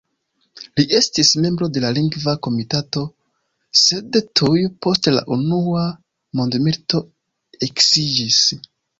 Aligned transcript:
Li 0.79 0.83
estis 0.99 1.31
membro 1.41 1.65
de 1.73 1.81
la 1.81 1.89
Lingva 1.97 2.33
Komitato, 2.47 3.03
sed 3.81 4.17
tuj 4.41 4.57
post 4.85 5.09
la 5.15 5.21
unua 5.35 5.83
mondmilito 6.41 7.03
eksiĝis. 7.69 8.41